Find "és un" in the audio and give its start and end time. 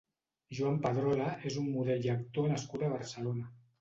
1.49-1.67